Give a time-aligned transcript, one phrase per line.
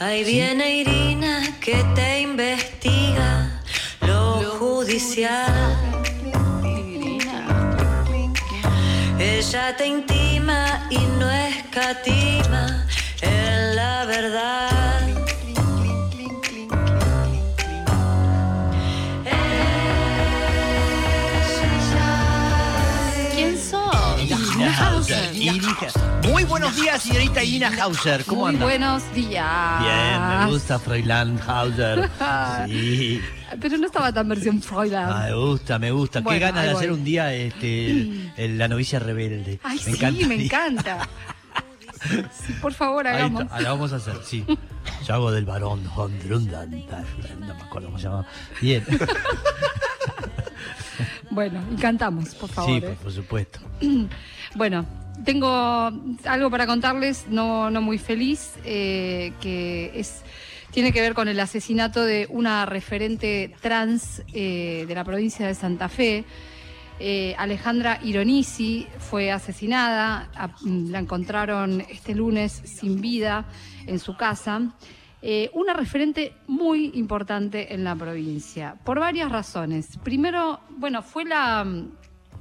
[0.00, 3.60] Ahí viene Irina que te investiga
[4.00, 5.52] lo judicial.
[9.18, 12.86] Ella te intima y no escatima
[26.58, 28.24] buenos días, señorita Irina Hauser.
[28.24, 28.64] ¿Cómo Muy anda?
[28.66, 29.80] buenos días.
[29.80, 32.08] Bien, me gusta Fräulein Hauser.
[32.66, 33.20] Sí.
[33.60, 35.12] Pero no estaba tan versión Freudland.
[35.12, 36.20] Ah, me gusta, me gusta.
[36.20, 39.60] Bueno, Qué ganas de hacer un día este, el- el- la novicia rebelde.
[39.62, 40.28] Ay, me sí, encantaría.
[40.28, 41.08] me encanta.
[42.46, 43.42] Sí, por favor, Ahí hagamos.
[43.44, 44.44] está, la vamos a hacer, sí.
[45.06, 46.70] Yo hago del varón von Drundan.
[46.70, 48.26] No me acuerdo cómo se llama.
[48.60, 48.84] Bien.
[51.30, 52.70] Bueno, y cantamos, por favor.
[52.70, 52.80] Sí, ¿eh?
[52.80, 53.60] por, por supuesto.
[54.54, 54.86] Bueno,
[55.24, 55.90] tengo
[56.24, 60.22] algo para contarles, no, muy feliz, eh, que es
[60.70, 65.54] tiene que ver con el asesinato de una referente trans eh, de la provincia de
[65.54, 66.24] Santa Fe.
[67.00, 73.46] Eh, Alejandra Ironisi fue asesinada, a- la encontraron este lunes sin vida
[73.86, 74.60] en su casa.
[75.52, 79.98] Una referente muy importante en la provincia, por varias razones.
[80.04, 81.66] Primero, bueno, fue la,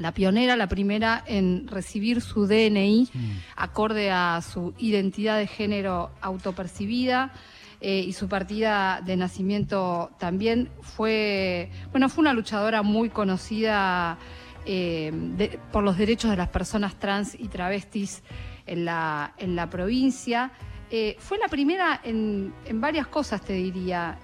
[0.00, 3.08] la pionera, la primera en recibir su DNI
[3.56, 7.32] acorde a su identidad de género autopercibida.
[7.82, 14.18] eh, y su partida de nacimiento también fue, bueno, fue una luchadora muy conocida
[14.66, 18.22] eh, de- por los derechos de las personas trans y travestis
[18.66, 20.50] en la, en la provincia.
[20.90, 24.18] Eh, fue la primera en, en varias cosas, te diría.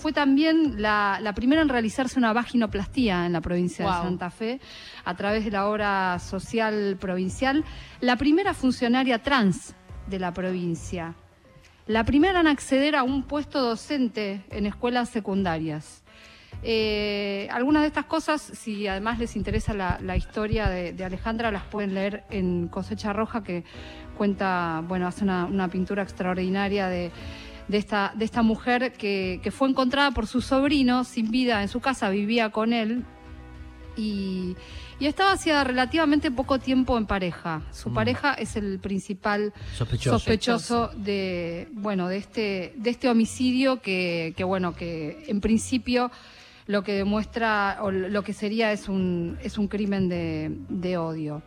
[0.00, 3.94] Fue también la, la primera en realizarse una vaginoplastía en la provincia Wow.
[3.96, 4.60] de Santa Fe
[5.04, 7.64] a través de la obra social provincial,
[8.00, 9.74] la primera funcionaria trans
[10.06, 11.14] de la provincia,
[11.86, 16.02] la primera en acceder a un puesto docente en escuelas secundarias.
[16.62, 21.50] Eh, algunas de estas cosas, si además les interesa la, la historia de, de Alejandra,
[21.50, 23.64] las pueden leer en Cosecha Roja, que
[24.16, 27.10] cuenta, bueno, hace una, una pintura extraordinaria de,
[27.70, 31.68] de esta, de esta mujer que, que fue encontrada por su sobrino sin vida en
[31.68, 33.04] su casa, vivía con él
[33.96, 34.56] y,
[34.98, 37.62] y estaba hacía relativamente poco tiempo en pareja.
[37.72, 37.94] Su Mm.
[37.94, 40.18] pareja es el principal Sospechoso.
[40.18, 46.10] sospechoso de bueno de este de este homicidio que, que bueno que en principio
[46.66, 51.42] lo que demuestra o lo que sería es un es un crimen de, de odio.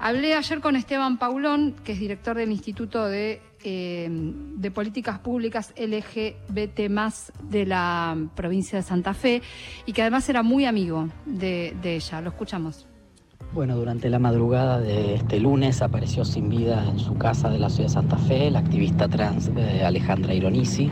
[0.00, 5.74] Hablé ayer con Esteban Paulón, que es director del Instituto de, eh, de Políticas Públicas
[5.76, 6.90] LGBT
[7.42, 9.42] de la provincia de Santa Fe
[9.86, 12.20] y que además era muy amigo de, de ella.
[12.20, 12.86] Lo escuchamos.
[13.52, 17.70] Bueno, durante la madrugada de este lunes apareció sin vida en su casa de la
[17.70, 20.90] ciudad de Santa Fe la activista trans eh, Alejandra Ironisi.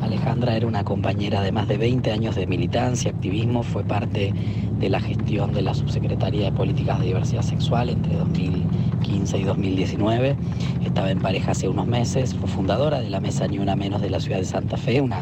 [0.00, 4.32] Alejandra era una compañera de más de 20 años de militancia, activismo, fue parte
[4.78, 10.36] de la gestión de la Subsecretaría de Políticas de Diversidad Sexual entre 2015 y 2019.
[10.84, 14.10] Estaba en pareja hace unos meses, fue fundadora de la Mesa Ni Una Menos de
[14.10, 15.20] la ciudad de Santa Fe, una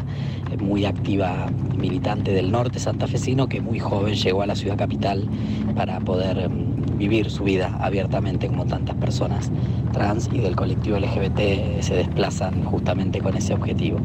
[0.51, 1.47] eh, muy activa
[1.77, 5.29] militante del norte santafesino que muy joven llegó a la ciudad capital
[5.75, 9.51] para poder mm, vivir su vida abiertamente como tantas personas
[9.91, 13.99] trans y del colectivo LGBT se desplazan justamente con ese objetivo.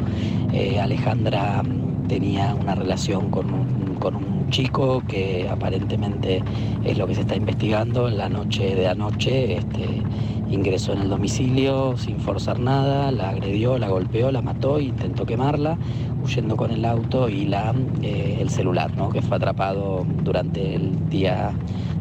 [0.52, 6.42] Eh, Alejandra mm, tenía una relación con un, con un chico que aparentemente
[6.84, 8.08] es lo que se está investigando.
[8.08, 10.02] En la noche de anoche este,
[10.50, 15.78] ingresó en el domicilio sin forzar nada, la agredió, la golpeó, la mató, intentó quemarla,
[16.22, 19.10] huyendo con el auto y la, eh, el celular, ¿no?
[19.10, 21.52] que fue atrapado durante el día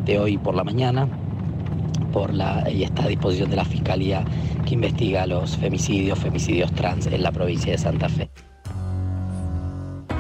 [0.06, 1.08] de hoy por la mañana
[2.14, 4.24] por la, y está a disposición de la Fiscalía
[4.66, 8.30] que investiga los femicidios, femicidios trans en la provincia de Santa Fe.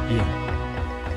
[0.09, 0.21] Bien.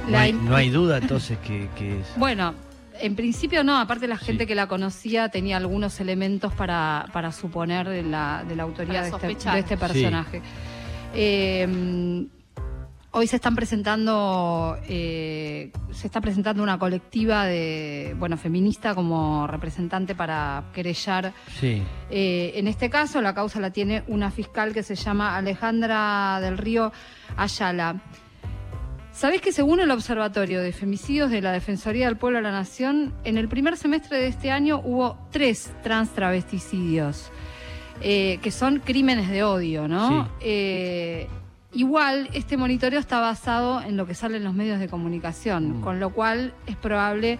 [0.08, 2.06] No hay, im- no hay duda entonces que, que es.
[2.16, 2.54] Bueno,
[3.00, 4.48] en principio no, aparte la gente Sí.
[4.48, 9.08] que la conocía tenía algunos elementos para, para suponer de la, de la autoría de
[9.10, 10.42] este, de este personaje.
[11.14, 12.26] Eh,
[13.12, 20.14] hoy se están presentando, eh, se está presentando una colectiva de, bueno, feminista como representante
[20.14, 21.82] para querellar Sí.
[22.10, 26.56] eh, en este caso, la causa la tiene una fiscal que se llama Alejandra del
[26.58, 26.90] Río
[27.36, 28.00] Ayala.
[29.12, 33.12] ¿Sabés que según el Observatorio de Femicidios de la Defensoría del Pueblo de la Nación,
[33.24, 37.30] en el primer semestre de este año hubo tres trans travesticidios,
[38.00, 40.30] eh, que son crímenes de odio, ¿no?
[40.40, 41.26] Sí.
[41.74, 45.80] Igual, este monitoreo está basado en lo que sale en los medios de comunicación, Mm.
[45.80, 47.38] con lo cual es probable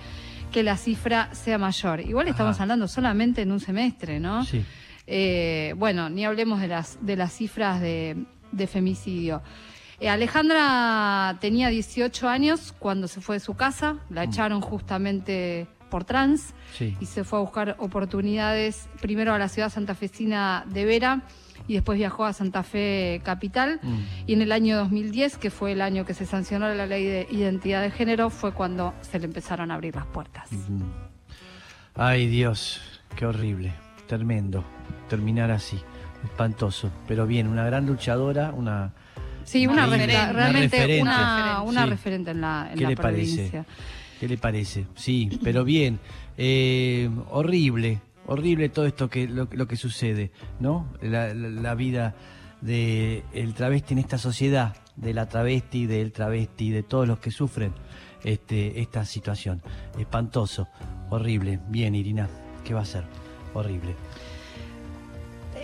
[0.51, 2.01] que la cifra sea mayor.
[2.01, 2.63] Igual estamos Ajá.
[2.65, 4.45] hablando solamente en un semestre, ¿no?
[4.45, 4.65] Sí.
[5.07, 8.17] Eh, bueno, ni hablemos de las, de las cifras de,
[8.53, 9.43] de femicidio.
[10.01, 16.05] Eh, Alejandra tenía 18 años cuando se fue de su casa, la echaron justamente por
[16.05, 16.97] trans Sí.
[17.01, 21.23] y se fue a buscar oportunidades primero a la ciudad santafesina de Vera
[21.69, 23.99] y después viajó a Santa Fe capital Mm.
[24.27, 27.27] y en el año 2010, que fue el año que se sancionó la ley de
[27.31, 30.51] identidad de género, fue cuando se le empezaron a abrir las puertas.
[30.53, 30.83] Mm.
[31.95, 32.81] Ay, Dios,
[33.17, 33.73] qué horrible,
[34.07, 34.65] tremendo,
[35.09, 35.79] terminar así,
[36.25, 38.93] espantoso, pero bien, una gran luchadora, una...
[39.45, 41.03] Sí, una Increíble, re- una realmente referente.
[41.03, 41.91] una, una Sí.
[41.91, 43.43] referente en la, en ¿Qué la le provincia.
[43.51, 43.65] parece?
[44.21, 44.87] ¿Qué le parece?
[44.95, 45.99] Sí, pero bien,
[46.39, 50.31] eh, horrible, horrible todo esto que lo, lo que sucede,
[50.61, 50.89] ¿no?
[51.01, 52.15] La, la- la vida
[52.61, 57.31] del el travesti en esta sociedad, de la travesti, del travesti, de todos los que
[57.31, 57.73] sufren
[58.25, 59.63] este, esta situación.
[59.99, 60.69] Espantoso,
[61.11, 61.59] horrible.
[61.69, 62.29] Bien, Irina,
[62.65, 63.05] ¿qué va a ser?
[63.55, 63.97] Horrible.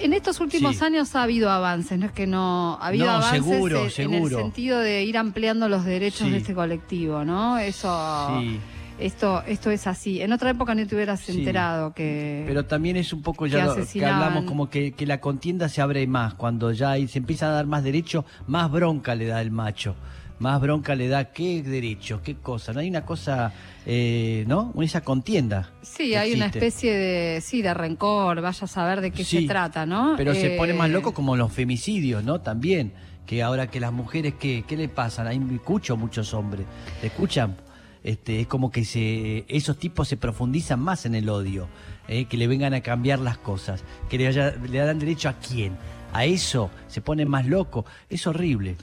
[0.01, 0.85] En estos últimos Sí.
[0.85, 4.23] años ha habido avances, no es que no ha habido No, avances seguro, en, en
[4.25, 6.31] el sentido de ir ampliando los derechos Sí.
[6.31, 7.59] de este colectivo, ¿no?
[7.59, 8.61] Eso, Sí,
[8.99, 10.21] esto, esto es así.
[10.21, 11.39] En otra época no te hubieras Sí.
[11.39, 12.45] enterado que.
[12.47, 14.23] pero también es un poco que ya lo que asesinaban.
[14.23, 17.53] hablamos, como que, que la contienda se abre más, cuando ya ahí se empieza a
[17.53, 19.95] dar más derecho, más bronca le da el macho.
[20.41, 22.73] Más bronca le da qué derecho, qué cosa.
[22.73, 23.53] No hay una cosa,
[23.85, 24.73] eh, ¿no?
[24.81, 25.71] Esa contienda.
[25.83, 29.41] Sí, que hay una especie de, sí, de rencor, vaya a saber de qué Sí,
[29.41, 30.15] se trata, ¿no?
[30.17, 32.41] Pero se Eh, pone más loco como los femicidios, ¿no?
[32.41, 32.93] También.
[33.27, 35.27] Que ahora que las mujeres, ¿qué, qué le pasan?
[35.27, 36.67] Ahí escucho muchos hombres.
[37.03, 37.57] ¿Le escuchan?
[38.05, 41.69] Este, es como que se, esos tipos se profundizan más en el odio.
[42.09, 42.25] ¿eh?
[42.27, 43.85] Que le vengan a cambiar las cosas.
[44.09, 45.77] Que le, haya- le dan derecho a quién.
[46.13, 47.85] A eso se pone más loco.
[48.09, 48.77] Es horrible.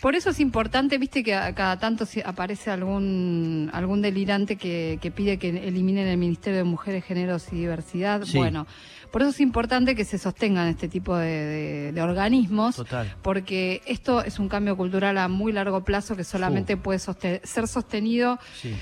[0.00, 5.10] Por eso es importante, viste que a cada tanto aparece algún algún delirante que, que
[5.10, 8.22] pide que eliminen el Ministerio de Mujeres, Géneros y Diversidad.
[8.24, 8.38] Sí.
[8.38, 8.66] Bueno,
[9.12, 12.76] por eso es importante que se sostengan este tipo de, de- de organismos.
[12.76, 13.14] Total.
[13.20, 17.68] Porque esto es un cambio cultural a muy largo plazo que solamente puede soste- ser
[17.68, 18.72] sostenido Sí.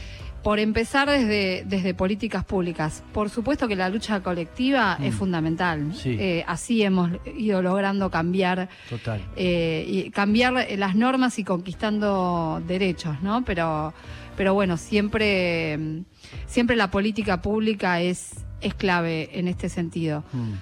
[0.43, 3.03] Por empezar desde, desde políticas públicas.
[3.13, 5.81] Por supuesto que la lucha colectiva es fundamental.
[5.87, 5.95] Mm.
[5.95, 6.17] Sí.
[6.19, 9.21] Eh, así hemos ido logrando cambiar Total.
[9.37, 13.45] eh, y cambiar las normas y conquistando derechos, ¿no?
[13.45, 13.93] Pero,
[14.37, 16.05] pero bueno, siempre,
[16.47, 18.31] siempre la política pública es,
[18.61, 20.25] es clave en este sentido.
[20.33, 20.53] Mm.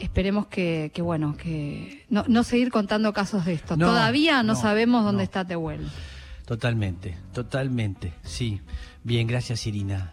[0.00, 3.76] Esperemos que, que bueno, que no, no seguir contando casos de estos.
[3.76, 5.24] No, Todavía no, no, sabemos dónde no.
[5.24, 5.88] está Tehuel.
[6.48, 8.62] Totalmente, totalmente, sí.
[9.04, 10.06] Bien, gracias Irina.